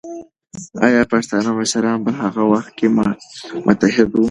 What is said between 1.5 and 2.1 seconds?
مشران